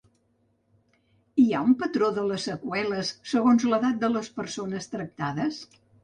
[1.41, 5.61] Hi ha un patró de les seqüeles segons l’edat de les persones tractades?